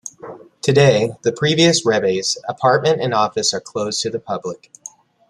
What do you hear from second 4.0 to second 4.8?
to the public.